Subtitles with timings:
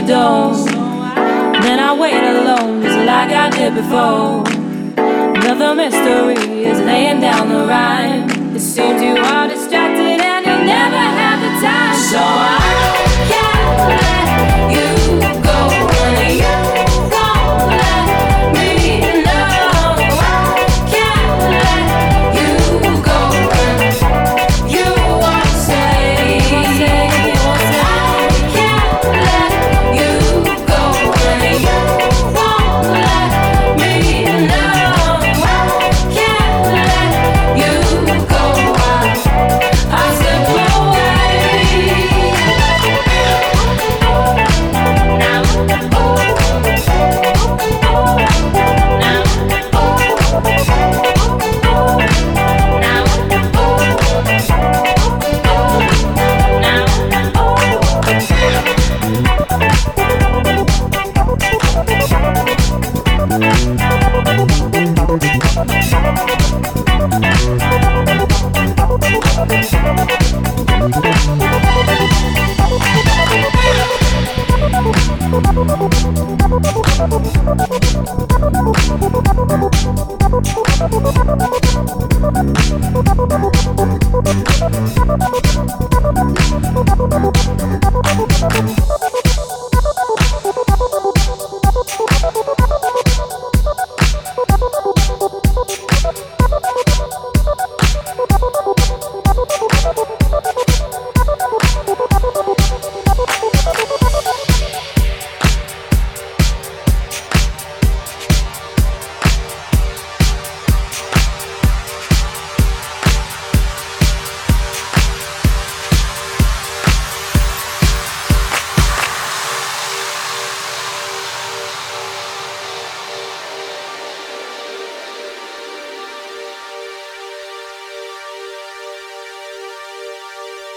[0.00, 0.64] a dome.
[1.62, 4.44] Then I wait alone, just like I did before.
[5.36, 8.28] Another mystery is laying down the rhyme.
[8.56, 11.96] It seems you are distracted and you'll never have the time.
[12.12, 12.39] So
[85.20, 85.44] Thank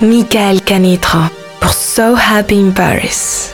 [0.04, 1.20] Michael Canitro
[1.62, 3.54] pour So Happy in Paris.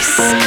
[0.00, 0.39] Peace.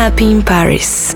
[0.00, 1.14] Happy in Paris.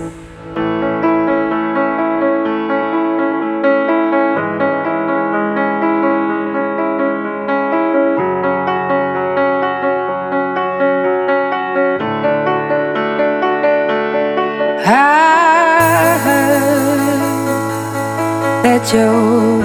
[18.92, 19.62] you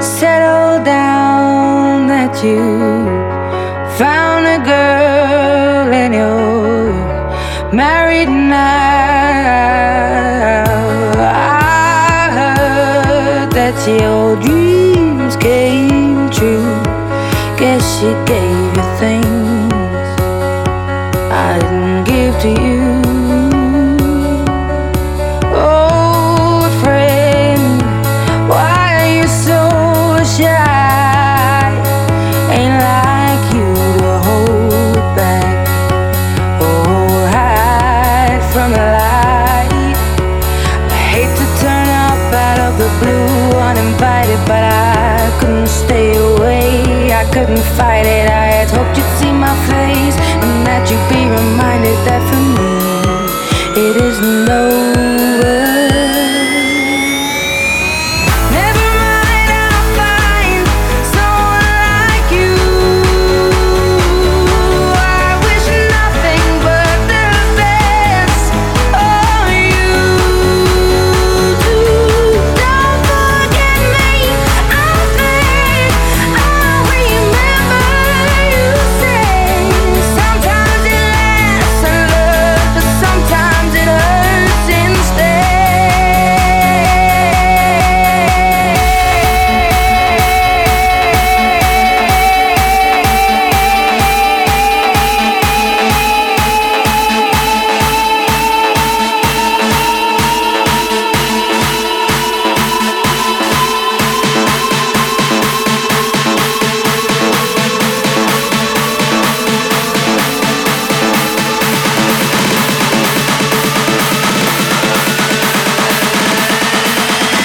[0.00, 2.62] settle down that you
[3.98, 4.35] found
[7.72, 8.64] married now.
[11.18, 14.15] I heard that you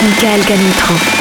[0.02, 1.21] Michael Canitran.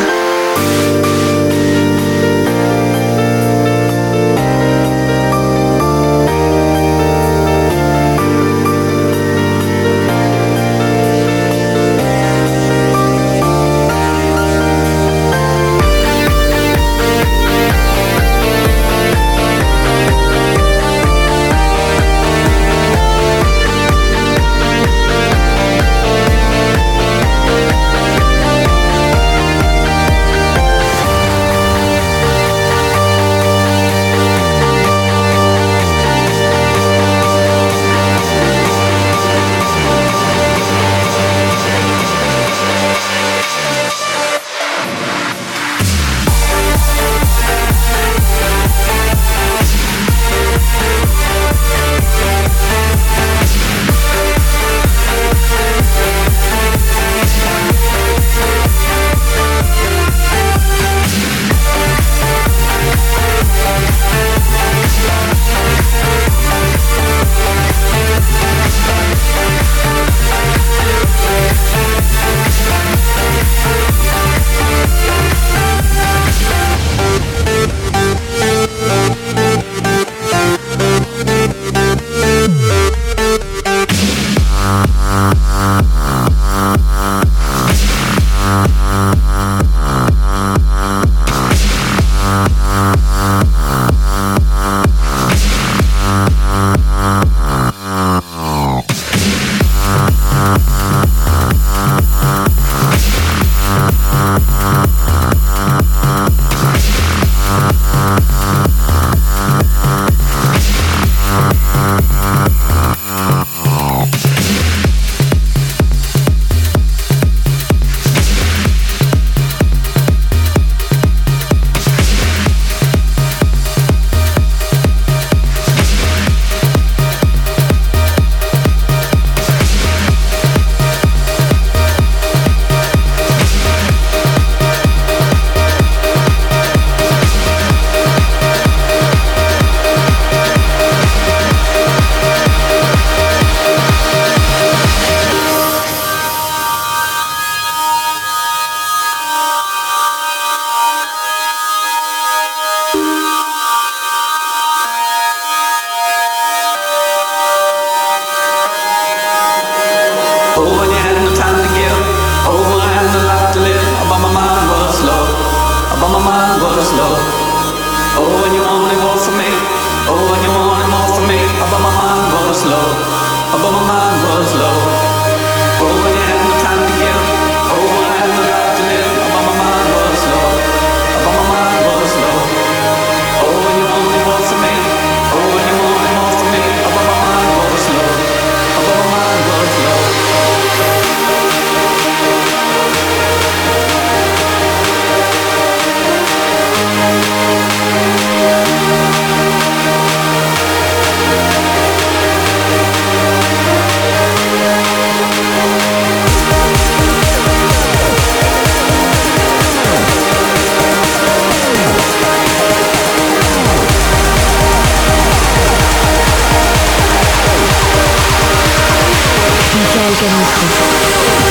[220.21, 221.50] Generation.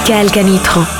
[0.00, 0.99] Michael Canitro.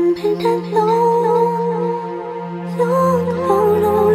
[0.00, 0.90] 任平淡飘落，
[2.78, 2.84] 又
[3.44, 3.44] 飘
[3.80, 4.09] 落。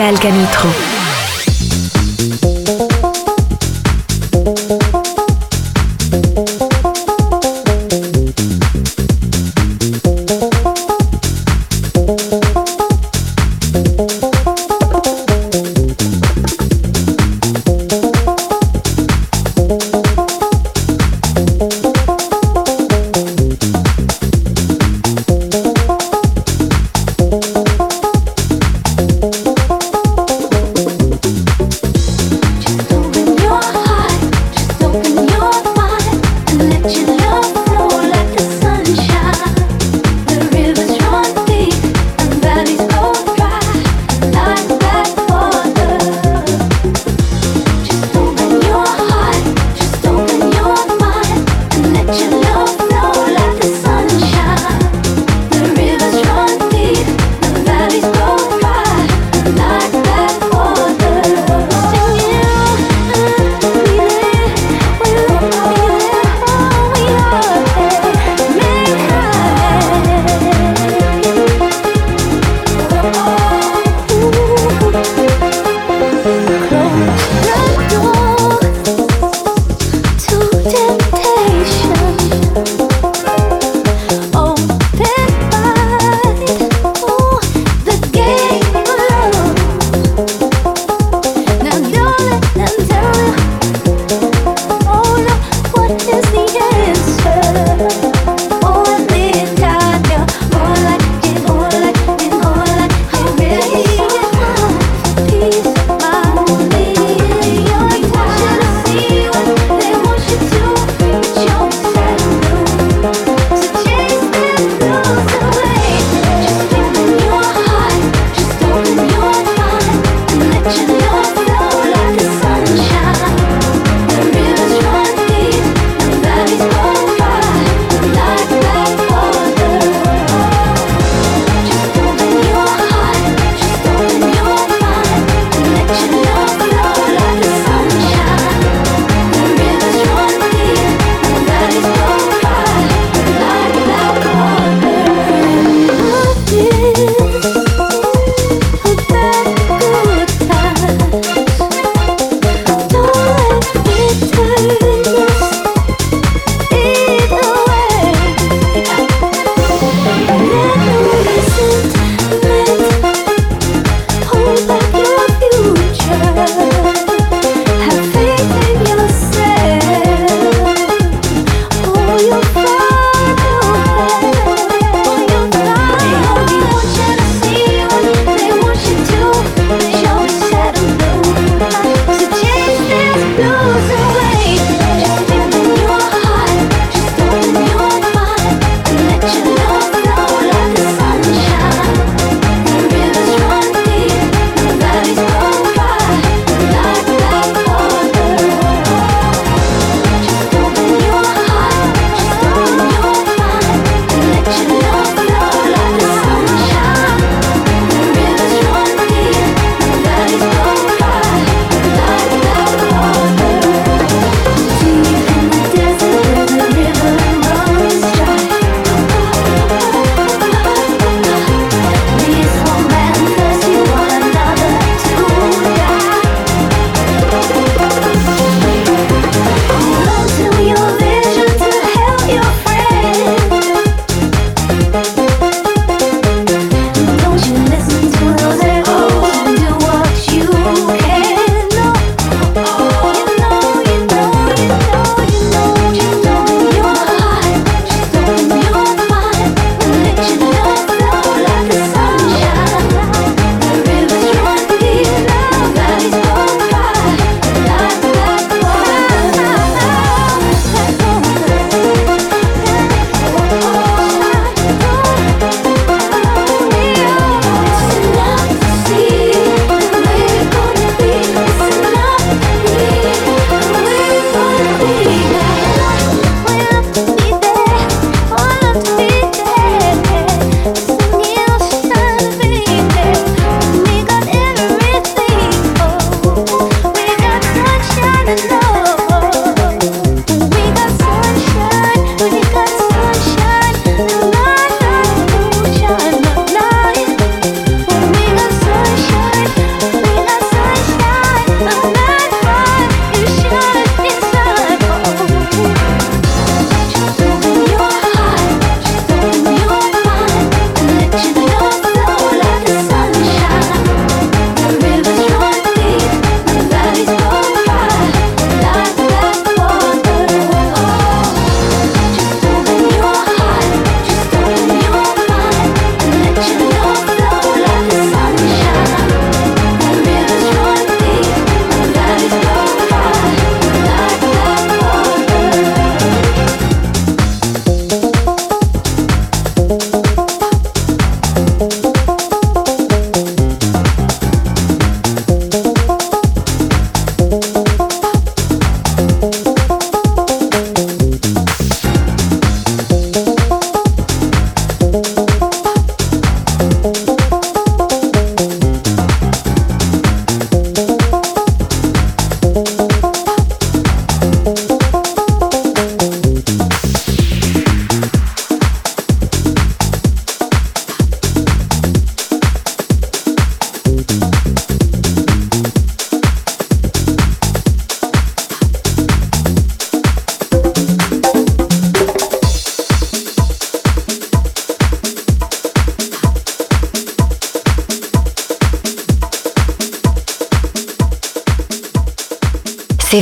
[0.00, 1.09] Canitro.